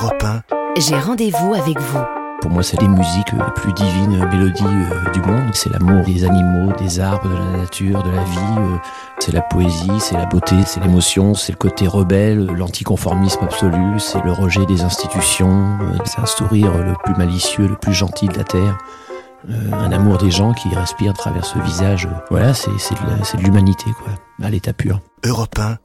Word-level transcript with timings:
Europe 0.00 0.22
1. 0.22 0.42
J'ai 0.78 0.96
rendez-vous 0.98 1.54
avec 1.54 1.80
vous. 1.80 1.98
Pour 2.40 2.52
moi, 2.52 2.62
c'est 2.62 2.80
les 2.80 2.86
musiques 2.86 3.32
les 3.32 3.50
plus 3.56 3.72
divines 3.72 4.24
mélodies 4.30 4.62
euh, 4.64 5.10
du 5.10 5.20
monde. 5.22 5.50
C'est 5.54 5.70
l'amour 5.72 6.04
des 6.04 6.24
animaux, 6.24 6.72
des 6.78 7.00
arbres, 7.00 7.28
de 7.28 7.34
la 7.34 7.58
nature, 7.62 8.02
de 8.04 8.10
la 8.10 8.22
vie. 8.22 8.38
euh, 8.58 8.76
C'est 9.18 9.32
la 9.32 9.40
poésie, 9.40 9.90
c'est 9.98 10.14
la 10.16 10.26
beauté, 10.26 10.54
c'est 10.66 10.78
l'émotion, 10.80 11.34
c'est 11.34 11.50
le 11.50 11.56
côté 11.58 11.88
rebelle, 11.88 12.46
l'anticonformisme 12.46 13.42
absolu, 13.42 13.98
c'est 13.98 14.22
le 14.24 14.30
rejet 14.30 14.64
des 14.66 14.82
institutions, 14.82 15.76
euh, 15.80 15.98
c'est 16.04 16.20
un 16.20 16.26
sourire 16.26 16.70
le 16.78 16.94
plus 17.04 17.14
malicieux, 17.16 17.66
le 17.66 17.74
plus 17.76 17.92
gentil 17.94 18.28
de 18.28 18.38
la 18.38 18.44
terre. 18.44 18.78
Euh, 19.50 19.72
un 19.72 19.90
amour 19.90 20.18
des 20.18 20.30
gens 20.30 20.52
qui 20.52 20.68
respire 20.76 21.10
à 21.10 21.14
travers 21.14 21.44
ce 21.44 21.58
visage. 21.58 22.08
Voilà, 22.30 22.54
c'est 22.54 22.70
c'est 22.78 22.94
de 22.94 23.10
la- 23.10 23.24
c'est 23.24 23.36
de 23.38 23.42
l'humanité, 23.42 23.86
quoi, 24.04 24.12
à 24.46 24.50
l'état 24.50 24.72
pur. 24.72 25.00
Europe 25.24 25.58
1. 25.58 25.76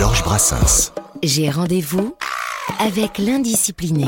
Georges 0.00 0.22
Brassens. 0.22 0.92
J'ai 1.22 1.50
rendez-vous 1.50 2.16
avec 2.78 3.18
l'indiscipliné. 3.18 4.06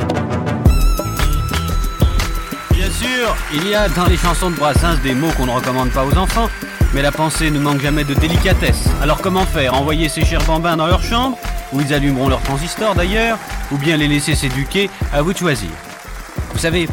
Bien 2.71 2.91
sûr, 2.91 3.37
il 3.53 3.69
y 3.69 3.75
a 3.75 3.91
dans 3.91 4.07
les 4.07 4.17
chansons 4.17 4.51
de 4.51 4.57
Brassens 4.57 5.03
des 5.03 5.13
mots 5.15 5.31
qu'on 5.37 5.45
ne 5.45 5.51
recommande 5.51 5.91
pas 5.91 6.07
aux 6.07 6.17
enfants, 6.17 6.49
mais 6.95 7.03
la 7.03 7.13
pensée 7.13 7.51
ne 7.51 7.59
manque 7.59 7.83
jamais 7.83 8.05
de 8.05 8.15
délicatesse. 8.15 8.85
Alors 9.03 9.21
comment 9.21 9.45
faire? 9.45 9.75
Envoyer 9.75 10.09
ces 10.09 10.25
chers 10.25 10.43
bambins 10.47 10.79
dans 10.79 10.87
leur 10.87 11.03
chambre, 11.03 11.37
où 11.75 11.83
ils 11.83 11.93
allumeront 11.93 12.31
leur 12.31 12.41
transistor 12.41 12.95
d'ailleurs, 12.95 13.39
ou 13.71 13.77
bien 13.77 13.99
les 13.99 14.09
laisser 14.09 14.35
s'éduquer 14.35 14.89
À 15.13 15.21
vous 15.21 15.35
de 15.35 15.39
choisir? 15.39 15.69
Vous 16.55 16.59
savez, 16.59 16.89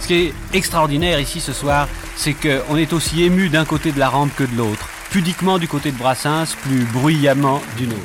ce 0.00 0.08
qui 0.08 0.14
est 0.14 0.34
extraordinaire 0.54 1.20
ici 1.20 1.38
ce 1.38 1.52
soir, 1.52 1.86
c'est 2.16 2.34
qu'on 2.34 2.76
est 2.76 2.92
aussi 2.92 3.22
ému 3.22 3.48
d'un 3.48 3.64
côté 3.64 3.92
de 3.92 4.00
la 4.00 4.08
rampe 4.08 4.34
que 4.34 4.42
de 4.42 4.56
l'autre. 4.56 4.88
Pudiquement 5.10 5.58
du 5.58 5.68
côté 5.68 5.92
de 5.92 5.96
Brassens, 5.96 6.56
plus 6.62 6.84
bruyamment 6.92 7.62
du 7.76 7.86
nôtre. 7.86 8.00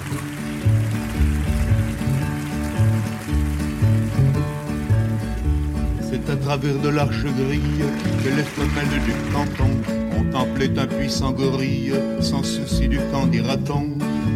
À 6.29 6.35
travers 6.35 6.77
de 6.79 6.89
l'arche 6.89 7.23
grille 7.23 7.83
que 8.23 8.29
les 8.29 8.43
femelles 8.43 9.01
du 9.05 9.13
canton 9.31 9.69
contemplaient 10.15 10.79
un 10.79 10.87
puissant 10.87 11.31
gorille, 11.31 11.93
sans 12.19 12.43
souci 12.43 12.87
du 12.87 12.99
camp 13.11 13.27
dira-t-on. 13.27 13.89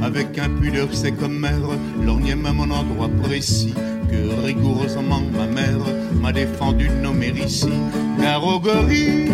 Avec 0.04 0.38
impudeur 0.38 0.90
c'est 0.92 1.12
comme 1.12 1.40
mère, 1.40 1.70
lorgnait 2.04 2.36
même 2.36 2.59
un 2.59 2.72
endroit 2.72 3.09
précis 3.23 3.73
que 4.09 4.46
rigoureusement 4.46 5.22
ma 5.34 5.46
mère 5.48 5.80
m'a 6.22 6.31
défendu 6.31 6.88
de 6.88 7.02
nommer 7.04 7.34
ici. 7.46 7.70
Car 8.20 8.44
au 8.46 8.59
gorille, 8.59 9.30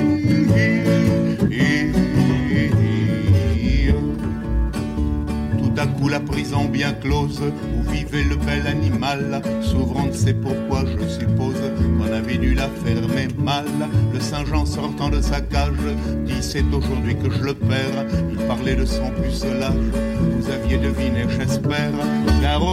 à 5.78 5.88
coup 5.88 6.08
la 6.08 6.20
prison 6.20 6.66
bien 6.66 6.94
close 6.94 7.42
où 7.42 7.92
vivait 7.92 8.23
le 8.23 8.36
bel 8.36 8.66
animal 8.68 9.42
s'ouvrant, 9.62 10.08
c'est 10.12 10.34
pourquoi 10.34 10.84
je 10.86 11.08
suppose 11.08 11.56
qu'on 11.78 12.14
avait 12.14 12.38
dû 12.38 12.54
la 12.54 12.70
fermer 12.86 13.28
mal. 13.38 13.66
Le 14.14 14.20
Saint-Jean 14.20 14.66
sortant 14.66 15.09
de 15.09 15.22
sa 15.22 15.42
cage 15.42 15.73
dit 16.26 16.42
c'est 16.42 16.64
aujourd'hui 16.73 17.16
que 17.16 17.30
je 17.30 17.44
le 17.44 17.53
perds. 17.53 18.06
Il 18.31 18.38
parlait 18.46 18.76
de 18.76 18.86
son 18.86 19.09
pucelage, 19.22 19.73
vous 20.40 20.50
aviez 20.50 20.78
deviné 20.78 21.26
j'espère, 21.30 21.92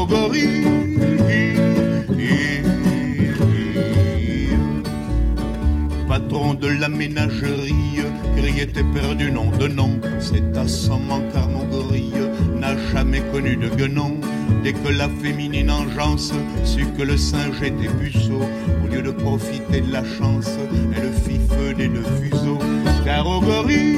gorille. 0.08 0.66
Patron 6.08 6.54
de 6.54 6.68
la 6.68 6.88
ménagerie, 6.88 8.02
Gris 8.36 8.60
était 8.60 8.84
perdu 8.84 9.32
nom 9.32 9.50
de 9.50 9.66
nom. 9.66 9.98
C'est 10.20 10.56
assommant 10.58 11.22
car 11.32 11.48
mon 11.48 11.64
gorille 11.64 12.12
jamais 12.92 13.22
connu 13.32 13.56
de 13.56 13.68
guenon. 13.68 14.18
Dès 14.62 14.72
que 14.72 14.88
la 14.88 15.08
féminine 15.08 15.70
engeance 15.70 16.32
sut 16.64 16.86
que 16.96 17.02
le 17.02 17.16
singe 17.16 17.62
était 17.62 17.92
puceau, 18.00 18.42
au 18.84 18.86
lieu 18.88 19.02
de 19.02 19.10
profiter 19.10 19.80
de 19.80 19.92
la 19.92 20.04
chance, 20.04 20.50
elle 20.96 21.12
fit 21.12 21.40
feu 21.48 21.74
des 21.74 21.88
deux 21.88 22.04
fuseaux. 22.20 22.58
Car 23.04 23.26
au 23.26 23.40
gorille, 23.40 23.96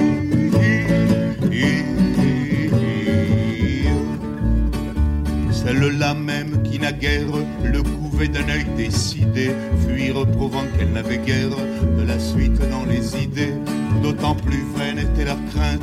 celle-là 5.85 6.15
même 6.15 6.63
qui 6.63 6.79
naguère 6.79 7.27
le 7.63 7.83
couvait 7.83 8.29
d'un 8.29 8.49
œil 8.49 8.65
décidé, 8.77 9.51
fuir 9.87 10.27
prouvant 10.29 10.65
qu'elle 10.77 10.93
n'avait 10.93 11.19
guère 11.19 11.51
de 11.99 12.03
la 12.03 12.19
suite 12.19 12.59
dans 12.71 12.85
les 12.87 13.23
idées. 13.23 13.55
D'autant 14.03 14.35
plus 14.35 14.65
vaine 14.77 14.99
était 14.99 15.27
leur 15.27 15.37
crainte 15.53 15.83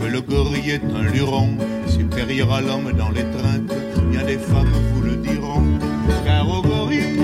que 0.00 0.06
le 0.06 0.20
gorille 0.22 0.70
est 0.70 0.84
un 0.94 1.02
luron, 1.02 1.50
supérieur 1.86 2.50
à 2.50 2.60
l'homme 2.62 2.92
dans 2.92 3.10
l'étreinte. 3.10 3.72
Bien 4.10 4.24
des 4.24 4.38
femmes 4.38 4.72
vous 4.94 5.02
le 5.02 5.16
diront, 5.16 5.64
car 6.24 6.48
au 6.48 6.62
gorille, 6.62 7.18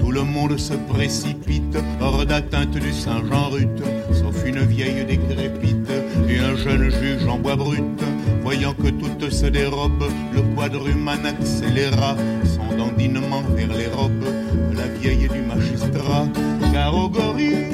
tout 0.00 0.10
le 0.10 0.22
monde 0.22 0.58
se 0.58 0.74
précipite 0.74 1.78
hors 2.00 2.26
d'atteinte 2.26 2.72
du 2.72 2.92
Saint-Jean 2.92 3.50
Ruth, 3.50 3.82
sauf 4.12 4.44
une 4.44 4.60
vieille 4.60 5.04
décrépite 5.04 5.83
et 6.28 6.38
un 6.38 6.56
jeune 6.56 6.90
juge 6.90 7.26
en 7.26 7.38
bois 7.38 7.56
brut. 7.56 7.82
Voyant 8.42 8.74
que 8.74 8.88
tout 8.88 9.30
se 9.30 9.46
dérobe, 9.46 10.04
le 10.34 10.42
quadruman 10.54 11.24
accéléra 11.24 12.16
son 12.44 12.76
dandinement 12.76 13.42
vers 13.56 13.72
les 13.72 13.86
robes 13.86 14.24
de 14.70 14.76
la 14.76 14.86
vieille 14.86 15.28
du 15.28 15.40
magistrat. 15.40 16.26
Gorille, 16.72 17.70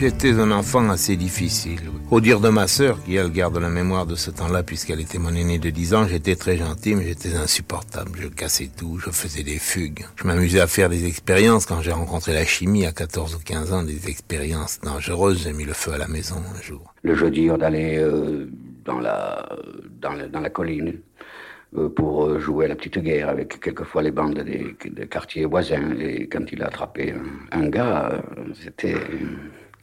J'étais 0.00 0.38
un 0.38 0.50
enfant 0.52 0.88
assez 0.90 1.16
difficile. 1.16 1.97
Au 2.10 2.22
dire 2.22 2.40
de 2.40 2.48
ma 2.48 2.66
sœur, 2.66 3.04
qui 3.04 3.16
elle 3.16 3.30
garde 3.30 3.58
la 3.58 3.68
mémoire 3.68 4.06
de 4.06 4.14
ce 4.14 4.30
temps-là 4.30 4.62
puisqu'elle 4.62 5.00
était 5.00 5.18
mon 5.18 5.34
aînée 5.34 5.58
de 5.58 5.68
10 5.68 5.94
ans, 5.94 6.06
j'étais 6.08 6.36
très 6.36 6.56
gentil 6.56 6.94
mais 6.94 7.04
j'étais 7.04 7.36
insupportable. 7.36 8.18
Je 8.18 8.28
cassais 8.28 8.70
tout, 8.74 8.98
je 8.98 9.10
faisais 9.10 9.42
des 9.42 9.58
fugues. 9.58 10.06
Je 10.16 10.26
m'amusais 10.26 10.58
à 10.60 10.66
faire 10.66 10.88
des 10.88 11.06
expériences 11.06 11.66
quand 11.66 11.82
j'ai 11.82 11.92
rencontré 11.92 12.32
la 12.32 12.46
chimie 12.46 12.86
à 12.86 12.92
14 12.92 13.34
ou 13.34 13.40
15 13.44 13.72
ans, 13.74 13.82
des 13.82 14.08
expériences 14.08 14.80
dangereuses. 14.80 15.42
J'ai 15.42 15.52
mis 15.52 15.66
le 15.66 15.74
feu 15.74 15.92
à 15.92 15.98
la 15.98 16.08
maison 16.08 16.36
un 16.36 16.62
jour. 16.62 16.94
Le 17.02 17.14
jeudi, 17.14 17.50
on 17.50 17.60
allait 17.60 17.98
euh, 17.98 18.46
dans, 18.86 19.00
la, 19.00 19.46
dans, 20.00 20.14
la, 20.14 20.28
dans 20.28 20.40
la 20.40 20.48
colline 20.48 20.94
euh, 21.76 21.90
pour 21.90 22.24
euh, 22.24 22.38
jouer 22.38 22.64
à 22.64 22.68
la 22.68 22.76
petite 22.76 23.00
guerre 23.00 23.28
avec 23.28 23.60
quelquefois 23.60 24.02
les 24.02 24.12
bandes 24.12 24.38
des, 24.38 24.74
quartiers 25.08 25.44
voisins. 25.44 25.94
Et 26.00 26.26
quand 26.26 26.50
il 26.52 26.62
a 26.62 26.68
attrapé 26.68 27.12
un, 27.52 27.68
gars, 27.68 28.22
c'était... 28.54 28.96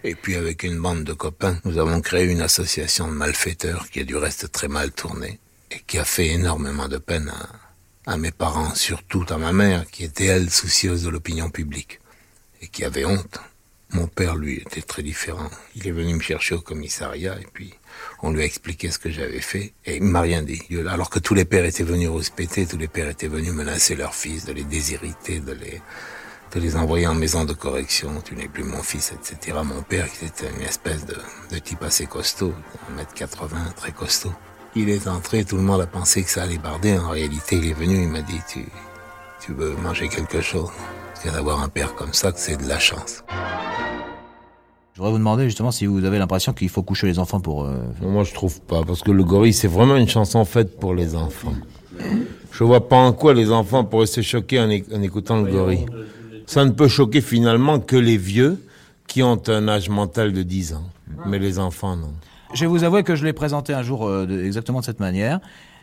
Et 0.07 0.13
puis 0.13 0.35
avec 0.35 0.61
une 0.61 0.79
bande 0.79 1.03
de 1.03 1.13
copains, 1.13 1.59
nous 1.65 1.79
avons 1.79 1.99
créé 1.99 2.25
une 2.25 2.41
association 2.41 3.07
de 3.07 3.13
malfaiteurs 3.13 3.89
qui 3.89 4.01
a 4.01 4.03
du 4.03 4.15
reste 4.15 4.51
très 4.51 4.67
mal 4.67 4.91
tourné 4.91 5.39
et 5.71 5.79
qui 5.87 5.97
a 5.97 6.05
fait 6.05 6.27
énormément 6.27 6.87
de 6.87 6.99
peine 6.99 7.33
à, 8.05 8.11
à 8.11 8.15
mes 8.15 8.29
parents, 8.29 8.75
surtout 8.75 9.25
à 9.29 9.39
ma 9.39 9.51
mère 9.51 9.87
qui 9.87 10.03
était 10.03 10.27
elle 10.27 10.51
soucieuse 10.51 11.01
de 11.01 11.09
l'opinion 11.09 11.49
publique 11.49 11.99
et 12.61 12.67
qui 12.67 12.85
avait 12.85 13.03
honte. 13.03 13.39
Mon 13.93 14.05
père, 14.05 14.35
lui, 14.35 14.57
était 14.57 14.83
très 14.83 15.01
différent. 15.01 15.49
Il 15.75 15.87
est 15.87 15.91
venu 15.91 16.13
me 16.13 16.21
chercher 16.21 16.53
au 16.53 16.61
commissariat 16.61 17.39
et 17.41 17.47
puis 17.51 17.73
on 18.21 18.31
lui 18.31 18.43
a 18.43 18.45
expliqué 18.45 18.91
ce 18.91 18.99
que 18.99 19.09
j'avais 19.09 19.41
fait 19.41 19.73
et 19.87 19.95
il 19.95 20.03
m'a 20.03 20.21
rien 20.21 20.43
dit. 20.43 20.61
Alors 20.87 21.09
que 21.09 21.17
tous 21.17 21.33
les 21.33 21.45
pères 21.45 21.65
étaient 21.65 21.83
venus 21.83 22.09
rouspéter, 22.09 22.67
tous 22.67 22.77
les 22.77 22.87
pères 22.87 23.09
étaient 23.09 23.27
venus 23.27 23.53
menacer 23.53 23.95
leurs 23.95 24.13
fils, 24.13 24.45
de 24.45 24.53
les 24.53 24.65
déshériter, 24.65 25.39
de 25.39 25.53
les, 25.53 25.81
de 26.55 26.59
les 26.61 26.75
envoyer 26.77 27.05
en 27.07 27.13
maison 27.15 27.43
de 27.43 27.51
correction, 27.53 28.09
tu 28.23 28.33
n'es 28.35 28.47
plus 28.47 28.63
mon 28.63 28.81
fils, 28.81 29.11
etc. 29.13 29.57
Mon 29.63 29.81
père, 29.81 30.09
qui 30.11 30.25
était 30.25 30.47
une 30.57 30.61
espèce 30.65 31.05
de, 31.05 31.15
de 31.51 31.59
type 31.59 31.83
assez 31.83 32.05
costaud, 32.05 32.53
1m80, 32.97 33.73
très 33.75 33.91
costaud. 33.91 34.31
Il 34.75 34.89
est 34.89 35.07
entré, 35.07 35.43
tout 35.43 35.57
le 35.57 35.61
monde 35.63 35.81
a 35.81 35.85
pensé 35.87 36.23
que 36.23 36.29
ça 36.29 36.43
allait 36.43 36.57
barder. 36.57 36.97
En 36.97 37.09
réalité, 37.09 37.57
il 37.57 37.69
est 37.69 37.73
venu, 37.73 38.03
il 38.03 38.07
m'a 38.09 38.21
dit, 38.21 38.39
tu, 38.51 38.65
tu 39.45 39.53
veux 39.53 39.75
manger 39.83 40.07
quelque 40.07 40.39
chose? 40.41 40.69
Parce 41.13 41.25
que 41.25 41.29
d'avoir 41.31 41.61
un 41.61 41.67
père 41.69 41.93
comme 41.95 42.13
ça, 42.13 42.31
c'est 42.35 42.55
de 42.61 42.67
la 42.67 42.79
chance. 42.79 43.23
Je 44.93 44.99
voudrais 44.99 45.11
vous 45.11 45.17
demander 45.17 45.43
justement 45.45 45.71
si 45.71 45.85
vous 45.85 46.05
avez 46.05 46.19
l'impression 46.19 46.53
qu'il 46.53 46.69
faut 46.69 46.83
coucher 46.83 47.07
les 47.07 47.19
enfants 47.19 47.41
pour... 47.41 47.65
euh, 47.65 47.75
Non, 48.01 48.11
moi, 48.11 48.23
je 48.23 48.33
trouve 48.33 48.61
pas, 48.61 48.81
parce 48.83 49.01
que 49.01 49.11
le 49.11 49.25
gorille, 49.25 49.51
c'est 49.53 49.67
vraiment 49.67 49.97
une 49.97 50.07
chanson 50.07 50.45
faite 50.45 50.79
pour 50.79 50.93
les 50.93 51.15
enfants. 51.17 51.53
Je 52.51 52.63
vois 52.63 52.87
pas 52.87 52.95
en 52.95 53.11
quoi 53.11 53.33
les 53.33 53.51
enfants 53.51 53.83
pourraient 53.83 54.05
se 54.05 54.21
choquer 54.21 54.61
en 54.61 54.69
écoutant 54.69 55.41
le 55.41 55.51
gorille. 55.51 55.85
Ça 56.45 56.63
ne 56.65 56.71
peut 56.71 56.87
choquer 56.87 57.21
finalement 57.21 57.79
que 57.79 57.95
les 57.95 58.17
vieux 58.17 58.61
qui 59.07 59.23
ont 59.23 59.41
un 59.47 59.67
âge 59.67 59.89
mental 59.89 60.31
de 60.33 60.43
10 60.43 60.73
ans. 60.73 60.83
Mais 61.25 61.39
les 61.39 61.59
enfants, 61.59 61.95
non. 61.95 62.11
Je 62.53 62.61
vais 62.61 62.67
vous 62.67 62.83
avouer 62.83 63.03
que 63.03 63.15
je 63.15 63.25
l'ai 63.25 63.33
présenté 63.33 63.73
un 63.73 63.81
jour 63.83 64.05
euh, 64.07 64.25
de- 64.25 64.43
exactement 64.43 64.79
de 64.79 64.85
cette 64.85 64.99
manière. 64.99 65.39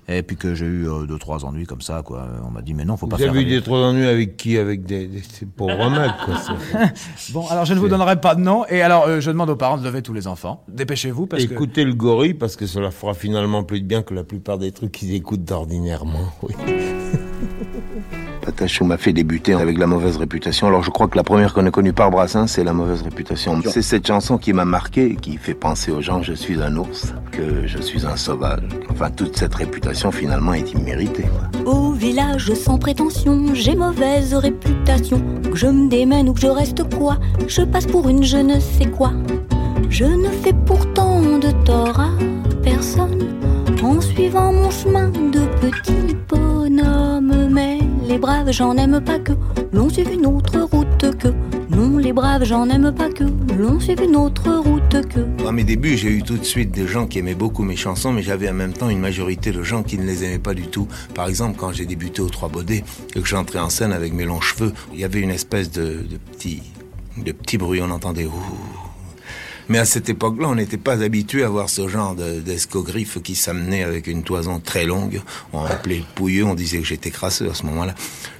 Et 0.08 0.22
puis 0.24 0.34
que 0.36 0.52
j'ai 0.56 0.66
eu 0.66 0.88
euh, 0.88 1.06
deux, 1.06 1.18
trois 1.18 1.44
ennuis 1.44 1.64
comme 1.64 1.80
ça, 1.80 2.02
quoi. 2.02 2.26
On 2.44 2.50
m'a 2.50 2.60
dit, 2.62 2.74
mais 2.74 2.84
non, 2.84 2.96
faut 2.96 3.06
pas 3.06 3.16
Vous 3.16 3.22
faire... 3.22 3.30
avez 3.30 3.42
eu 3.42 3.44
des 3.46 3.62
trop 3.62 3.78
d'ennuis 3.78 4.06
avec 4.06 4.36
qui? 4.36 4.58
Avec 4.58 4.84
des, 4.84 5.06
des 5.06 5.22
ces 5.22 5.46
pauvres 5.46 5.90
mecs, 5.90 6.10
quoi. 6.24 6.34
c'est- 6.38 7.32
Bon, 7.32 7.46
alors 7.48 7.64
je 7.64 7.74
ne 7.74 7.78
vous 7.78 7.88
donnerai 7.88 8.20
pas 8.20 8.34
de 8.34 8.40
nom. 8.40 8.64
Et 8.68 8.82
alors, 8.82 9.04
euh, 9.06 9.20
je 9.20 9.30
demande 9.30 9.50
aux 9.50 9.56
parents 9.56 9.78
de 9.78 9.84
lever 9.84 10.02
tous 10.02 10.12
les 10.12 10.26
enfants. 10.26 10.64
Dépêchez-vous, 10.68 11.26
parce 11.26 11.44
que... 11.46 11.52
Écoutez 11.52 11.84
le 11.84 11.94
gorille, 11.94 12.34
parce 12.34 12.56
que 12.56 12.66
cela 12.66 12.90
fera 12.90 13.14
finalement 13.14 13.62
plus 13.62 13.80
de 13.80 13.86
bien 13.86 14.02
que 14.02 14.12
la 14.12 14.24
plupart 14.24 14.58
des 14.58 14.72
trucs 14.72 14.90
qu'ils 14.90 15.14
écoutent 15.14 15.44
d'ordinairement, 15.44 16.32
oui. 16.42 16.54
Patachou 18.42 18.84
m'a 18.84 18.98
fait 18.98 19.12
débuter 19.12 19.54
avec 19.54 19.78
la 19.78 19.86
mauvaise 19.86 20.16
réputation. 20.16 20.66
Alors 20.66 20.82
je 20.82 20.90
crois 20.90 21.06
que 21.06 21.16
la 21.16 21.22
première 21.22 21.54
qu'on 21.54 21.64
a 21.64 21.70
connue 21.70 21.92
par 21.92 22.10
Brassin, 22.10 22.46
c'est 22.48 22.64
la 22.64 22.72
mauvaise 22.72 23.02
réputation. 23.02 23.60
C'est 23.64 23.82
cette 23.82 24.06
chanson 24.06 24.36
qui 24.36 24.52
m'a 24.52 24.64
marqué, 24.64 25.14
qui 25.14 25.36
fait 25.36 25.54
penser 25.54 25.92
aux 25.92 26.00
gens 26.00 26.18
que 26.18 26.26
je 26.26 26.32
suis 26.32 26.60
un 26.60 26.76
ours, 26.76 27.14
que 27.30 27.66
je 27.66 27.78
suis 27.78 28.04
un 28.04 28.16
sauvage. 28.16 28.62
Enfin, 28.90 29.10
toute 29.10 29.36
cette 29.36 29.54
réputation 29.54 30.10
finalement 30.10 30.54
est 30.54 30.72
imméritée. 30.72 31.26
Au 31.64 31.92
village 31.92 32.52
sans 32.54 32.78
prétention, 32.78 33.54
j'ai 33.54 33.76
mauvaise 33.76 34.34
réputation. 34.34 35.22
Que 35.44 35.56
je 35.56 35.68
me 35.68 35.88
démène 35.88 36.28
ou 36.28 36.34
que 36.34 36.40
je 36.40 36.48
reste 36.48 36.82
quoi, 36.96 37.18
je 37.46 37.62
passe 37.62 37.86
pour 37.86 38.08
une 38.08 38.24
je 38.24 38.38
ne 38.38 38.58
sais 38.58 38.86
quoi. 38.86 39.12
Je 39.88 40.04
ne 40.04 40.30
fais 40.42 40.54
pourtant 40.66 41.20
de 41.38 41.50
tort 41.64 42.00
à 42.00 42.10
personne 42.64 43.38
en 43.82 44.00
suivant 44.00 44.52
mon 44.52 44.70
chemin 44.70 45.08
de 45.08 45.40
petit 45.60 46.16
bonhomme. 46.28 47.31
Les 48.12 48.18
braves, 48.18 48.52
j'en 48.52 48.76
aime 48.76 49.00
pas 49.00 49.18
que 49.18 49.32
l'on 49.72 49.88
suive 49.88 50.12
une 50.12 50.26
autre 50.26 50.60
route 50.70 51.16
que. 51.16 51.28
Non, 51.70 51.96
les 51.96 52.12
braves, 52.12 52.44
j'en 52.44 52.68
aime 52.68 52.92
pas 52.94 53.08
que 53.08 53.24
l'on 53.58 53.80
suive 53.80 54.02
une 54.02 54.16
autre 54.16 54.54
route 54.54 55.08
que. 55.08 55.48
À 55.48 55.50
mes 55.50 55.64
débuts, 55.64 55.96
j'ai 55.96 56.10
eu 56.10 56.22
tout 56.22 56.36
de 56.36 56.44
suite 56.44 56.72
des 56.72 56.86
gens 56.86 57.06
qui 57.06 57.20
aimaient 57.20 57.34
beaucoup 57.34 57.62
mes 57.62 57.74
chansons, 57.74 58.12
mais 58.12 58.22
j'avais 58.22 58.50
en 58.50 58.52
même 58.52 58.74
temps 58.74 58.90
une 58.90 59.00
majorité 59.00 59.50
de 59.50 59.62
gens 59.62 59.82
qui 59.82 59.96
ne 59.96 60.04
les 60.04 60.24
aimaient 60.24 60.38
pas 60.38 60.52
du 60.52 60.66
tout. 60.66 60.88
Par 61.14 61.26
exemple, 61.26 61.56
quand 61.58 61.72
j'ai 61.72 61.86
débuté 61.86 62.20
aux 62.20 62.28
Trois 62.28 62.50
Baudets 62.50 62.84
et 63.16 63.20
que 63.22 63.26
j'entrais 63.26 63.60
en 63.60 63.70
scène 63.70 63.94
avec 63.94 64.12
mes 64.12 64.26
longs 64.26 64.42
cheveux, 64.42 64.74
il 64.92 65.00
y 65.00 65.04
avait 65.04 65.20
une 65.20 65.30
espèce 65.30 65.70
de, 65.70 66.04
petit, 66.32 66.62
de 67.16 67.32
petit 67.32 67.56
bruit, 67.56 67.80
on 67.82 67.88
entendait 67.88 68.28
mais 69.72 69.78
à 69.78 69.86
cette 69.86 70.10
époque-là, 70.10 70.48
on 70.48 70.56
n'était 70.56 70.76
pas 70.76 71.02
habitué 71.02 71.44
à 71.44 71.48
voir 71.48 71.70
ce 71.70 71.88
genre 71.88 72.14
d'escogriffe 72.14 73.22
qui 73.22 73.34
s'amenait 73.34 73.82
avec 73.82 74.06
une 74.06 74.22
toison 74.22 74.60
très 74.60 74.84
longue. 74.84 75.22
On 75.54 75.64
appelait 75.64 76.04
pouilleux, 76.14 76.44
on 76.44 76.54
disait 76.54 76.80
que 76.80 76.84
j'étais 76.84 77.10
crasseux 77.10 77.48
à 77.48 77.54
ce 77.54 77.64
moment-là. 77.64 77.94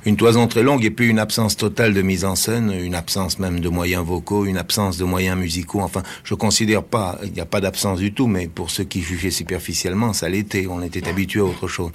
Une 0.05 0.19
toison 0.19 0.47
très 0.47 0.63
longue 0.63 0.85
et 0.85 0.91
puis 0.91 1.09
une 1.09 1.19
absence 1.19 1.57
totale 1.57 1.95
de 1.95 2.03
mise 2.03 2.27
en 2.27 2.37
scène, 2.37 2.71
une 2.71 2.95
absence 2.95 3.39
même 3.39 3.61
de 3.61 3.71
moyens 3.71 4.05
vocaux, 4.05 4.45
une 4.45 4.59
absence 4.59 4.99
de 4.99 5.05
moyens 5.05 5.39
musicaux. 5.39 5.81
Enfin, 5.81 6.03
je 6.23 6.35
considère 6.35 6.83
pas, 6.83 7.19
il 7.25 7.33
n'y 7.33 7.41
a 7.41 7.47
pas 7.47 7.63
d'absence 7.63 7.99
du 7.99 8.13
tout, 8.13 8.27
mais 8.27 8.47
pour 8.47 8.71
ceux 8.71 8.85
qui 8.85 9.01
jugeaient 9.01 9.31
superficiellement, 9.31 10.13
ça 10.13 10.29
l'était. 10.29 10.67
On 10.69 10.83
était 10.83 11.09
habitué 11.09 11.41
à 11.41 11.45
autre 11.45 11.67
chose. 11.67 11.93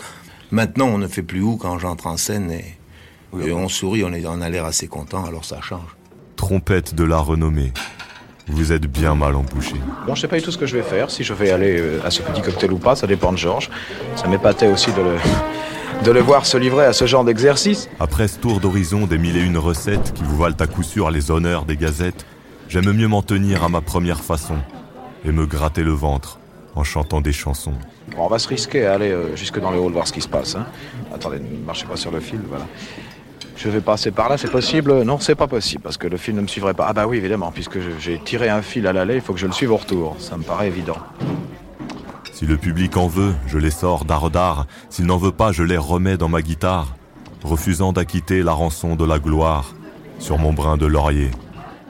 Maintenant, 0.49 0.87
on 0.87 0.97
ne 0.97 1.07
fait 1.07 1.21
plus 1.21 1.43
où 1.43 1.57
quand 1.57 1.77
j'entre 1.77 2.07
en 2.07 2.17
scène 2.17 2.49
et, 2.49 2.73
on 3.51 3.69
sourit, 3.69 4.03
on, 4.03 4.13
est, 4.13 4.25
on 4.25 4.41
a 4.41 4.49
l'air 4.49 4.65
assez 4.65 4.87
content, 4.87 5.25
alors 5.25 5.45
ça 5.45 5.61
change. 5.61 5.95
Trompette 6.37 6.95
de 6.95 7.03
la 7.03 7.19
renommée. 7.19 7.71
Vous 8.49 8.71
êtes 8.71 8.87
bien 8.87 9.13
mal 9.13 9.35
embouché. 9.35 9.75
Bon, 10.05 10.15
je 10.15 10.21
sais 10.21 10.27
pas 10.27 10.37
du 10.37 10.41
tout 10.41 10.51
ce 10.51 10.57
que 10.57 10.65
je 10.65 10.77
vais 10.77 10.83
faire, 10.83 11.11
si 11.11 11.23
je 11.23 11.33
vais 11.33 11.51
aller 11.51 11.79
euh, 11.79 11.99
à 12.05 12.11
ce 12.11 12.21
petit 12.21 12.41
cocktail 12.41 12.71
ou 12.71 12.77
pas, 12.77 12.95
ça 12.95 13.05
dépend 13.05 13.33
de 13.33 13.37
Georges. 13.37 13.69
Ça 14.15 14.27
m'épatait 14.27 14.67
aussi 14.67 14.91
de 14.93 15.01
le, 15.01 15.15
de 16.05 16.11
le 16.11 16.21
voir 16.21 16.45
se 16.45 16.55
livrer 16.55 16.85
à 16.85 16.93
ce 16.93 17.05
genre 17.05 17.25
d'exercice. 17.25 17.89
Après 17.99 18.27
ce 18.29 18.39
tour 18.39 18.61
d'horizon 18.61 19.05
des 19.05 19.17
mille 19.17 19.35
et 19.35 19.41
une 19.41 19.57
recettes 19.57 20.13
qui 20.13 20.23
vous 20.23 20.37
valent 20.37 20.55
à 20.59 20.67
coup 20.67 20.83
sûr 20.83 21.11
les 21.11 21.29
honneurs 21.29 21.65
des 21.65 21.75
gazettes, 21.75 22.25
j'aime 22.69 22.91
mieux 22.93 23.07
m'en 23.09 23.21
tenir 23.21 23.63
à 23.63 23.69
ma 23.69 23.81
première 23.81 24.23
façon 24.23 24.55
et 25.25 25.31
me 25.33 25.45
gratter 25.45 25.83
le 25.83 25.91
ventre 25.91 26.39
en 26.75 26.85
chantant 26.85 27.19
des 27.19 27.33
chansons. 27.33 27.73
Bon, 28.15 28.25
on 28.25 28.27
va 28.29 28.39
se 28.39 28.47
risquer 28.47 28.85
à 28.85 28.93
aller 28.93 29.11
euh, 29.11 29.35
jusque 29.35 29.59
dans 29.59 29.71
le 29.71 29.79
hall 29.79 29.91
voir 29.91 30.07
ce 30.07 30.13
qui 30.13 30.21
se 30.21 30.29
passe. 30.29 30.55
Hein. 30.55 30.65
Attendez, 31.13 31.39
ne 31.39 31.65
marchez 31.65 31.85
pas 31.85 31.97
sur 31.97 32.11
le 32.11 32.21
fil, 32.21 32.39
voilà 32.47 32.65
je 33.57 33.69
vais 33.69 33.81
passer 33.81 34.11
par 34.11 34.29
là, 34.29 34.37
c'est 34.37 34.51
possible? 34.51 35.03
Non, 35.03 35.19
c'est 35.19 35.35
pas 35.35 35.47
possible, 35.47 35.81
parce 35.81 35.97
que 35.97 36.07
le 36.07 36.17
fil 36.17 36.35
ne 36.35 36.41
me 36.41 36.47
suivrait 36.47 36.73
pas. 36.73 36.85
Ah 36.87 36.93
bah 36.93 37.07
oui, 37.07 37.17
évidemment, 37.17 37.51
puisque 37.51 37.79
j'ai 37.99 38.19
tiré 38.19 38.49
un 38.49 38.61
fil 38.61 38.85
à 38.87 38.93
l'aller, 38.93 39.15
il 39.15 39.21
faut 39.21 39.33
que 39.33 39.39
je 39.39 39.47
le 39.47 39.53
suive 39.53 39.71
au 39.71 39.77
retour. 39.77 40.15
Ça 40.19 40.37
me 40.37 40.43
paraît 40.43 40.67
évident. 40.67 40.97
Si 42.33 42.45
le 42.45 42.57
public 42.57 42.95
en 42.97 43.07
veut, 43.07 43.33
je 43.47 43.57
les 43.57 43.71
sors 43.71 44.05
d'art. 44.05 44.67
S'il 44.89 45.05
n'en 45.05 45.17
veut 45.17 45.31
pas, 45.31 45.51
je 45.51 45.63
les 45.63 45.77
remets 45.77 46.17
dans 46.17 46.29
ma 46.29 46.43
guitare, 46.43 46.95
refusant 47.43 47.93
d'acquitter 47.93 48.43
la 48.43 48.53
rançon 48.53 48.95
de 48.95 49.05
la 49.05 49.17
gloire. 49.17 49.73
Sur 50.19 50.37
mon 50.37 50.53
brin 50.53 50.77
de 50.77 50.85
laurier, 50.85 51.31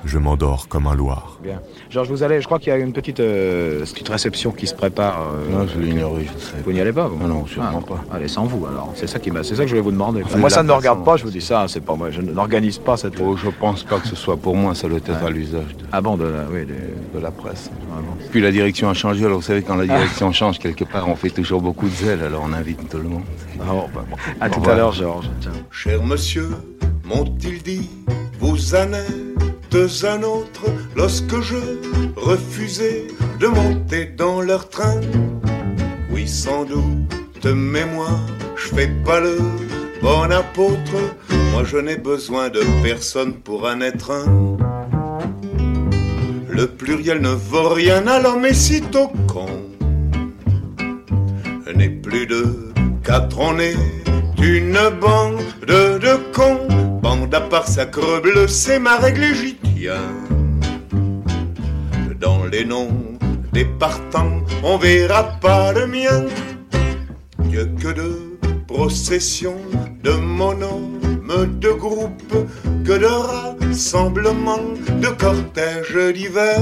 je 0.08 0.18
m'endors 0.18 0.68
comme 0.68 0.88
un 0.88 0.96
loir. 0.96 1.38
Bien. 1.44 1.62
Georges, 1.90 2.10
vous 2.10 2.24
allez, 2.24 2.42
je 2.42 2.46
crois 2.46 2.60
qu'il 2.60 2.70
y 2.70 2.72
a 2.72 2.78
une 2.78 2.94
petite, 2.94 3.20
euh, 3.20 3.82
petite 3.82 4.10
réception 4.10 4.52
qui 4.52 4.66
se 4.66 4.74
prépare. 4.74 5.22
Euh, 5.22 5.52
non, 5.52 5.68
je 5.68 5.80
l'ignorais, 5.80 6.24
je 6.24 6.40
sais. 6.44 6.56
Vous 6.66 6.72
n'y 6.72 6.80
allez 6.80 6.94
pas, 6.94 7.08
vous 7.08 7.18
Non, 7.18 7.28
non, 7.28 7.46
sûrement 7.46 7.84
ah, 7.84 7.88
pas. 7.88 8.16
Allez, 8.16 8.28
sans 8.28 8.46
vous, 8.46 8.66
alors. 8.66 8.92
C'est 8.96 9.08
ça, 9.08 9.20
qui 9.20 9.32
c'est 9.44 9.56
ça 9.56 9.64
que 9.64 9.68
je 9.68 9.72
voulais 9.72 9.82
vous 9.82 9.92
demander. 9.92 10.24
moi, 10.38 10.50
ça 10.50 10.64
ne 10.64 10.68
me 10.68 10.74
regarde 10.74 11.04
pas, 11.04 11.18
je 11.18 11.24
vous 11.24 11.30
dis 11.30 11.42
ça, 11.42 11.66
c'est 11.68 11.82
pas 11.82 11.96
moi. 11.96 12.10
Je 12.12 12.22
n'organise 12.22 12.78
pas 12.78 12.98
cette. 12.98 13.20
Oh, 13.22 13.36
je 13.36 13.50
pense 13.50 13.84
pas 13.84 14.00
que 14.00 14.08
ce 14.08 14.16
soit 14.16 14.38
pour 14.38 14.56
moi, 14.56 14.74
ça 14.74 14.88
doit 14.88 14.98
être 14.98 15.10
à 15.10 15.30
l'usage 15.30 15.76
de... 15.78 15.86
Ah 15.92 16.02
bon, 16.02 16.18
de 16.18 16.26
la, 16.26 16.46
oui, 16.52 16.66
de... 16.66 17.20
la 17.20 17.32
presse. 17.32 17.70
Ah 17.92 18.00
Puis 18.32 18.42
la 18.42 18.52
direction 18.52 18.90
a 18.90 18.94
changé, 18.94 19.26
alors 19.26 19.38
vous 19.38 19.44
savez, 19.44 19.62
quand 19.62 19.76
la 19.76 19.84
ah. 19.84 19.98
direction 19.98 20.32
change 20.32 20.60
quelque 20.60 20.86
part, 20.86 21.08
on 21.10 21.16
fait 21.16 21.30
toujours 21.30 21.62
beaucoup 21.62 21.88
de 21.88 21.94
zèle, 21.94 22.24
alors 22.24 22.44
on 22.46 22.54
invite 22.54 22.90
tout 22.90 22.98
le 22.98 23.10
monde. 23.10 23.24
Ah 23.60 23.72
bon, 23.72 23.90
bah, 23.94 24.06
bon. 24.10 24.16
À 24.40 24.50
tout 24.50 24.70
à 24.70 24.76
l'heure, 24.76 24.94
Georges. 24.94 25.30
Cher 25.72 26.04
monsieur, 26.04 26.50
m'ont-ils 27.04 27.62
dit, 27.62 27.90
vous 28.40 28.76
un 29.76 30.24
autre 30.24 30.66
lorsque 30.96 31.40
je 31.42 31.58
refusais 32.16 33.08
de 33.40 33.48
monter 33.48 34.06
dans 34.06 34.42
leur 34.42 34.70
train. 34.70 35.02
Oui, 36.10 36.28
sans 36.28 36.64
doute, 36.64 37.46
mais 37.46 37.86
moi, 37.86 38.10
je 38.56 38.76
fais 38.76 38.92
pas 39.06 39.20
le 39.20 39.38
bon 40.02 40.32
apôtre. 40.32 40.96
Moi, 41.52 41.64
je 41.66 41.78
n'ai 41.78 41.98
besoin 41.98 42.50
de 42.50 42.62
personne 42.82 43.34
pour 43.34 43.66
en 43.66 43.82
être 43.82 44.12
un. 44.12 44.58
Le 46.50 46.68
pluriel 46.68 47.22
ne 47.22 47.30
vaut 47.30 47.70
rien 47.70 48.02
l'homme 48.22 48.46
et 48.46 48.54
sitôt 48.54 49.12
con. 49.28 49.48
N'est 51.76 51.90
plus 51.90 52.26
de 52.26 52.72
quatre, 53.04 53.38
on 53.40 53.60
est 53.60 53.76
une 54.42 54.80
bande 55.00 55.42
de 55.68 56.16
cons. 56.34 56.68
Bande 57.02 57.34
à 57.36 57.42
part 57.42 57.68
sacre 57.68 58.22
bleu, 58.22 58.48
c'est 58.48 58.80
ma 58.80 58.98
règle 58.98 59.22
légitime 59.22 59.57
dans 62.20 62.46
les 62.46 62.66
noms 62.66 63.18
des 63.54 63.66
partants, 63.66 64.42
on 64.64 64.78
verra 64.78 65.24
pas 65.42 65.74
le 65.74 65.88
mien. 65.88 66.26
Que 67.82 67.92
de 67.92 68.38
processions, 68.68 69.62
de 70.04 70.12
monômes, 70.12 71.00
de 71.60 71.70
groupes, 71.70 72.48
que 72.86 72.98
de 72.98 73.06
rassemblements, 73.06 74.74
de 75.02 75.08
cortèges 75.08 76.14
divers, 76.14 76.62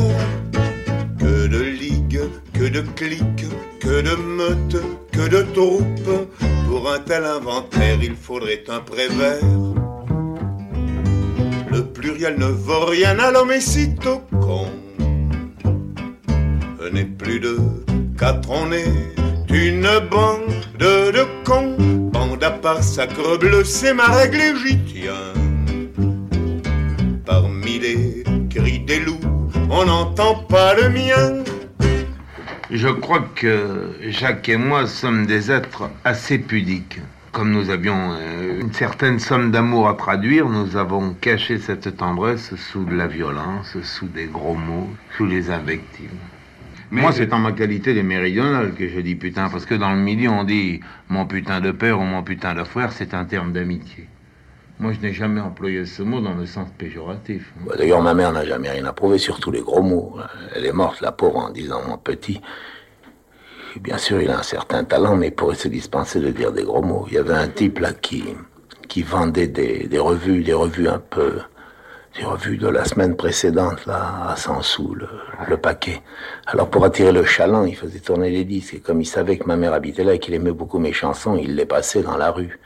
que 1.20 1.48
de 1.48 1.62
ligues, 1.62 2.30
que 2.54 2.70
de 2.70 2.82
cliques, 2.96 3.50
que 3.80 4.02
de 4.02 4.16
meutes, 4.16 4.82
que 5.12 5.28
de 5.28 5.42
troupes. 5.54 6.30
Pour 6.68 6.90
un 6.90 7.00
tel 7.00 7.26
inventaire, 7.26 8.00
il 8.02 8.16
faudrait 8.16 8.64
un 8.70 8.80
prévert. 8.80 9.75
Pluriel 12.06 12.38
ne 12.38 12.46
vaut 12.46 12.86
rien 12.86 13.18
à 13.18 13.32
l'homme 13.32 13.52
et 13.52 13.60
sitôt 13.60 14.22
con 14.40 14.68
n'est 16.94 17.04
plus 17.04 17.40
de 17.40 17.58
quatre, 18.16 18.48
on 18.48 18.72
est 18.72 19.16
une 19.50 19.90
bande 20.12 20.54
de 20.78 21.26
cons. 21.44 21.76
Bande 22.12 22.44
à 22.44 22.52
part 22.52 22.84
sacre 22.84 23.40
bleu, 23.40 23.64
c'est 23.64 23.96
ma 23.96 24.06
règle 24.06 24.38
et 24.38 24.54
j'y 24.56 24.78
tiens. 24.84 25.34
Parmi 27.26 27.80
les 27.80 28.24
cris 28.52 28.82
des 28.82 29.00
loups, 29.00 29.50
on 29.72 29.86
n'entend 29.86 30.36
pas 30.36 30.76
le 30.76 30.90
mien. 30.90 31.44
Je 32.70 32.90
crois 32.90 33.26
que 33.34 33.96
Jacques 34.10 34.48
et 34.48 34.58
moi 34.58 34.86
sommes 34.86 35.26
des 35.26 35.50
êtres 35.50 35.90
assez 36.04 36.38
pudiques. 36.38 37.00
Comme 37.36 37.52
nous 37.52 37.70
avions 37.70 38.14
euh, 38.14 38.62
une 38.62 38.72
certaine 38.72 39.20
somme 39.20 39.52
d'amour 39.52 39.90
à 39.90 39.96
traduire, 39.96 40.48
nous 40.48 40.78
avons 40.78 41.14
caché 41.14 41.58
cette 41.58 41.98
tendresse 41.98 42.56
sous 42.56 42.86
de 42.86 42.96
la 42.96 43.08
violence, 43.08 43.76
sous 43.84 44.08
des 44.08 44.28
gros 44.28 44.54
mots, 44.54 44.88
sous 45.18 45.26
les 45.26 45.52
invectives. 45.52 46.14
Moi, 46.92 47.12
c'est 47.12 47.34
en 47.34 47.40
ma 47.40 47.52
qualité 47.52 47.94
de 47.94 48.02
méridional 48.02 48.74
que 48.74 48.88
je 48.88 49.02
dis 49.02 49.16
putain, 49.16 49.50
parce 49.50 49.66
que 49.66 49.76
dans 49.76 49.92
le 49.92 50.00
milieu, 50.00 50.30
on 50.30 50.46
dit 50.46 50.80
mon 51.10 51.26
putain 51.26 51.60
de 51.60 51.72
père 51.72 52.00
ou 52.00 52.04
mon 52.04 52.24
putain 52.24 52.54
de 52.56 52.64
frère, 52.64 52.94
c'est 52.94 53.14
un 53.14 53.26
terme 53.26 53.52
d'amitié. 53.52 54.08
Moi, 54.80 54.94
je 54.94 55.06
n'ai 55.06 55.12
jamais 55.12 55.42
employé 55.42 55.86
ce 55.86 56.04
mot 56.04 56.22
dans 56.22 56.36
le 56.36 56.46
sens 56.46 56.70
péjoratif. 56.78 57.52
Bah, 57.68 57.76
d'ailleurs, 57.78 58.02
ma 58.02 58.14
mère 58.14 58.32
n'a 58.32 58.46
jamais 58.46 58.70
rien 58.70 58.86
approuvé, 58.86 59.18
surtout 59.18 59.52
les 59.52 59.62
gros 59.62 59.84
mots. 59.84 60.16
Elle 60.56 60.66
est 60.66 60.72
morte, 60.72 61.02
la 61.02 61.12
pauvre, 61.12 61.40
en 61.40 61.50
disant 61.50 61.82
mon 61.86 61.98
petit. 61.98 62.40
Bien 63.82 63.98
sûr, 63.98 64.22
il 64.22 64.30
a 64.30 64.40
un 64.40 64.44
certain 64.44 64.84
talent, 64.84 65.16
mais 65.16 65.28
il 65.28 65.36
pourrait 65.36 65.56
se 65.56 65.68
dispenser 65.68 66.20
de 66.20 66.30
dire 66.30 66.52
des 66.52 66.64
gros 66.64 66.82
mots. 66.82 67.06
Il 67.10 67.16
y 67.16 67.18
avait 67.18 67.34
un 67.34 67.48
type 67.48 67.80
là 67.80 67.94
qui, 67.94 68.24
qui 68.88 69.04
vendait 69.04 69.48
des, 69.48 69.88
des 69.88 70.00
revues, 70.00 70.44
des 70.44 70.54
revues 70.54 70.88
un 70.88 71.00
peu 71.00 71.40
j'ai 72.18 72.24
revu 72.24 72.58
de 72.58 72.70
la 72.70 72.86
semaine 72.86 73.18
précédente, 73.18 73.86
là, 73.86 74.30
à 74.30 74.38
100 74.38 74.62
sous, 74.62 74.96
le, 74.96 75.58
paquet. 75.58 76.02
Alors, 76.48 76.70
pour 76.70 76.86
attirer 76.86 77.12
le 77.12 77.26
chaland, 77.26 77.66
il 77.66 77.76
faisait 77.76 78.00
tourner 78.00 78.30
les 78.30 78.46
disques. 78.46 78.76
Et 78.76 78.80
comme 78.80 79.02
il 79.02 79.06
savait 79.06 79.38
que 79.38 79.46
ma 79.46 79.58
mère 79.58 79.74
habitait 79.74 80.06
là 80.06 80.14
et 80.14 80.20
qu'il 80.20 80.34
aimait 80.34 80.54
beaucoup 80.54 80.80
mes 80.80 80.94
chansons, 80.94 81.36
il 81.36 81.56
les 81.56 81.66
passait 81.66 82.04
dans 82.04 82.16
la 82.16 82.32
rue. 82.32 82.58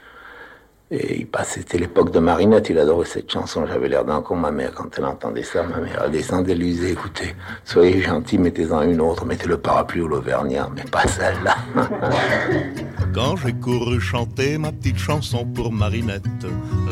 Et 0.92 1.20
il 1.20 1.26
passait, 1.28 1.60
c'était 1.60 1.78
l'époque 1.78 2.10
de 2.10 2.18
Marinette, 2.18 2.68
il 2.68 2.78
adorait 2.78 3.06
cette 3.06 3.30
chanson. 3.30 3.64
J'avais 3.64 3.88
l'air 3.88 4.04
d'un 4.04 4.22
con, 4.22 4.34
ma 4.34 4.50
mère, 4.50 4.72
quand 4.74 4.88
elle 4.98 5.04
entendait 5.04 5.44
ça. 5.44 5.62
Ma 5.62 5.76
mère, 5.76 6.02
elle 6.04 6.10
descendait, 6.10 6.56
lui 6.56 6.72
disait, 6.72 6.90
écoutez, 6.90 7.36
soyez 7.64 8.02
gentil, 8.02 8.38
mettez-en 8.38 8.82
une 8.82 9.00
autre, 9.00 9.24
mettez 9.24 9.46
le 9.46 9.56
parapluie 9.56 10.00
ou 10.00 10.08
l'auvergnat, 10.08 10.68
mais 10.74 10.82
pas 10.90 11.06
celle-là. 11.06 11.56
Quand 13.14 13.36
j'ai 13.36 13.52
couru 13.52 14.00
chanter 14.00 14.58
ma 14.58 14.72
petite 14.72 14.98
chanson 14.98 15.44
pour 15.44 15.72
Marinette, 15.72 16.24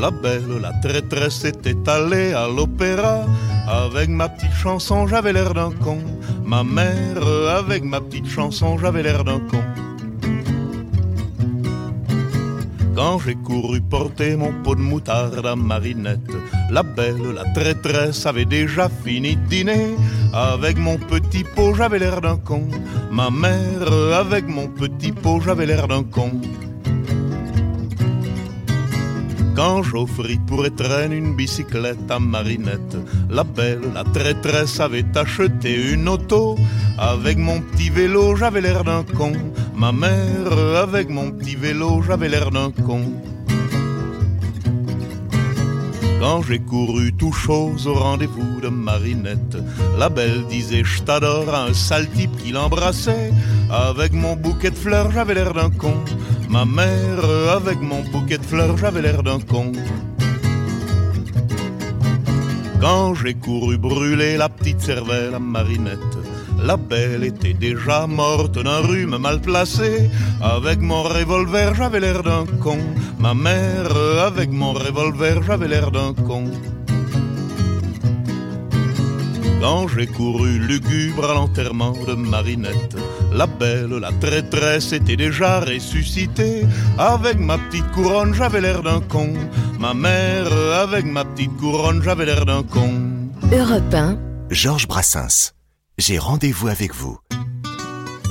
la 0.00 0.12
belle, 0.12 0.60
la 0.62 0.72
traîtresse 0.80 1.44
était 1.44 1.88
allée 1.88 2.32
à 2.34 2.46
l'opéra. 2.46 3.24
Avec 3.66 4.08
ma 4.08 4.28
petite 4.28 4.52
chanson, 4.52 5.08
j'avais 5.08 5.32
l'air 5.32 5.54
d'un 5.54 5.72
con. 5.72 5.98
Ma 6.44 6.62
mère, 6.62 7.26
avec 7.56 7.82
ma 7.82 8.00
petite 8.00 8.28
chanson, 8.28 8.78
j'avais 8.78 9.02
l'air 9.02 9.24
d'un 9.24 9.40
con. 9.40 9.62
Quand 12.98 13.20
j'ai 13.20 13.36
couru 13.36 13.80
porter 13.80 14.34
mon 14.34 14.52
pot 14.64 14.74
de 14.74 14.80
moutarde 14.80 15.46
à 15.46 15.54
Marinette, 15.54 16.32
la 16.68 16.82
belle, 16.82 17.30
la 17.32 17.44
traîtresse 17.44 18.26
avait 18.26 18.44
déjà 18.44 18.88
fini 18.88 19.36
de 19.36 19.46
dîner. 19.46 19.94
Avec 20.34 20.76
mon 20.76 20.96
petit 20.96 21.44
pot, 21.44 21.74
j'avais 21.74 22.00
l'air 22.00 22.20
d'un 22.20 22.38
con. 22.38 22.66
Ma 23.12 23.30
mère, 23.30 23.92
avec 24.14 24.48
mon 24.48 24.66
petit 24.66 25.12
pot, 25.12 25.40
j'avais 25.40 25.66
l'air 25.66 25.86
d'un 25.86 26.02
con. 26.02 26.40
Quand 29.54 29.84
j'offris 29.84 30.40
pour 30.48 30.66
étreindre 30.66 31.14
une 31.14 31.36
bicyclette 31.36 32.10
à 32.10 32.18
Marinette, 32.18 32.96
la 33.30 33.44
belle, 33.44 33.92
la 33.94 34.02
traîtresse 34.02 34.80
avait 34.80 35.16
acheté 35.16 35.92
une 35.92 36.08
auto. 36.08 36.56
Avec 36.98 37.38
mon 37.38 37.60
petit 37.60 37.90
vélo, 37.90 38.34
j'avais 38.34 38.60
l'air 38.60 38.82
d'un 38.82 39.04
con. 39.04 39.34
Ma 39.78 39.92
mère, 39.92 40.52
avec 40.82 41.08
mon 41.08 41.30
petit 41.30 41.54
vélo, 41.54 42.02
j'avais 42.02 42.28
l'air 42.28 42.50
d'un 42.50 42.72
con. 42.72 43.12
Quand 46.20 46.42
j'ai 46.42 46.58
couru 46.58 47.12
tout 47.12 47.30
chose 47.30 47.86
au 47.86 47.94
rendez-vous 47.94 48.60
de 48.60 48.70
Marinette, 48.70 49.56
la 49.96 50.08
belle 50.08 50.44
disait 50.48 50.82
je 50.82 51.00
t'adore 51.02 51.54
à 51.54 51.66
un 51.66 51.74
sale 51.74 52.10
type 52.10 52.36
qui 52.38 52.50
l'embrassait. 52.50 53.32
Avec 53.70 54.12
mon 54.12 54.34
bouquet 54.34 54.70
de 54.70 54.76
fleurs, 54.76 55.12
j'avais 55.12 55.34
l'air 55.34 55.54
d'un 55.54 55.70
con. 55.70 55.94
Ma 56.48 56.64
mère, 56.64 57.24
avec 57.54 57.80
mon 57.80 58.02
bouquet 58.02 58.38
de 58.38 58.42
fleurs, 58.42 58.76
j'avais 58.78 59.02
l'air 59.02 59.22
d'un 59.22 59.38
con. 59.38 59.70
Quand 62.80 63.14
j'ai 63.14 63.34
couru 63.34 63.78
brûler 63.78 64.36
la 64.36 64.48
petite 64.48 64.80
cervelle 64.80 65.34
à 65.34 65.38
Marinette, 65.38 66.16
la 66.62 66.76
belle 66.76 67.24
était 67.24 67.54
déjà 67.54 68.06
morte 68.06 68.58
d'un 68.58 68.80
rhume 68.80 69.16
mal 69.18 69.40
placé. 69.40 70.10
Avec 70.40 70.80
mon 70.80 71.02
revolver, 71.02 71.74
j'avais 71.74 72.00
l'air 72.00 72.22
d'un 72.22 72.44
con. 72.60 72.78
Ma 73.18 73.34
mère, 73.34 73.94
avec 74.24 74.50
mon 74.50 74.72
revolver, 74.72 75.42
j'avais 75.42 75.68
l'air 75.68 75.90
d'un 75.90 76.14
con. 76.14 76.44
Quand 79.60 79.88
j'ai 79.88 80.06
couru 80.06 80.58
lugubre 80.58 81.30
à 81.30 81.34
l'enterrement 81.34 81.92
de 82.06 82.14
Marinette, 82.14 82.96
la 83.32 83.46
belle, 83.46 83.96
la 84.00 84.12
traîtresse 84.12 84.92
était 84.92 85.16
déjà 85.16 85.60
ressuscitée. 85.60 86.64
Avec 86.96 87.38
ma 87.38 87.58
petite 87.58 87.90
couronne, 87.90 88.34
j'avais 88.34 88.60
l'air 88.60 88.82
d'un 88.82 89.00
con. 89.00 89.32
Ma 89.80 89.94
mère, 89.94 90.52
avec 90.80 91.04
ma 91.04 91.24
petite 91.24 91.56
couronne, 91.56 92.02
j'avais 92.02 92.26
l'air 92.26 92.46
d'un 92.46 92.62
con. 92.62 92.92
Europe 93.52 93.94
1, 93.94 94.18
Georges 94.50 94.86
Brassens. 94.86 95.57
J'ai 95.98 96.16
rendez-vous 96.16 96.68
avec 96.68 96.94
vous. 96.94 97.18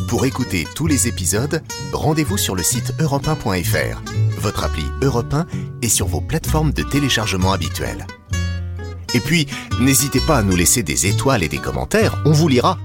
Pour 0.08 0.26
écouter 0.26 0.66
tous 0.74 0.88
les 0.88 1.10
épisodes, 1.10 1.62
rendez-vous 1.92 2.38
sur 2.38 2.56
le 2.56 2.64
site 2.64 2.94
europe1.fr, 2.98 4.02
votre 4.40 4.64
appli 4.64 4.86
Europe 5.02 5.34
1 5.34 5.46
et 5.82 5.90
sur 5.90 6.08
vos 6.08 6.22
plateformes 6.22 6.72
de 6.72 6.84
téléchargement 6.84 7.52
habituelles. 7.52 8.08
Et 9.14 9.20
puis, 9.20 9.48
n'hésitez 9.82 10.22
pas 10.22 10.38
à 10.38 10.44
nous 10.44 10.56
laisser 10.56 10.82
des 10.82 11.08
étoiles 11.08 11.44
et 11.44 11.50
des 11.50 11.58
commentaires, 11.58 12.22
on 12.24 12.32
vous 12.32 12.48
lira. 12.48 12.80